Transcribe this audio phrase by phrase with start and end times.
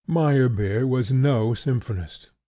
[0.09, 2.31] Meyerbeer was no symphonist.